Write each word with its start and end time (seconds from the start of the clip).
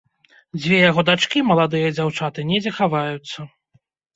Дзве 0.61 0.77
яго 0.89 1.03
дачкі, 1.09 1.43
маладыя 1.51 1.93
дзяўчаты, 1.99 2.47
недзе 2.53 2.71
хаваюцца. 2.79 3.39